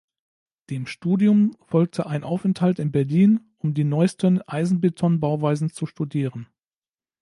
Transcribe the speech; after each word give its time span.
Dem 0.71 0.87
Studium 0.87 1.55
folgte 1.67 2.07
ein 2.07 2.23
Aufenthalt 2.23 2.79
in 2.79 2.91
Berlin, 2.91 3.53
um 3.59 3.75
die 3.75 3.83
neuesten 3.83 4.41
Eisenbeton-Bauweisen 4.47 5.69
zu 5.71 5.85
studieren. 5.85 6.47